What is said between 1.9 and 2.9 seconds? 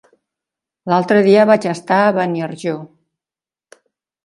a Beniarjó.